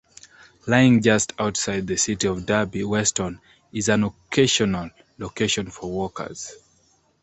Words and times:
Lying 0.65 1.03
just 1.03 1.31
outside 1.37 1.85
the 1.85 1.95
city 1.95 2.27
of 2.27 2.47
Derby, 2.47 2.83
Weston 2.83 3.39
is 3.71 3.87
an 3.87 4.05
occasional 4.05 4.89
location 5.19 5.69
for 5.69 5.91
walkers. 5.91 6.53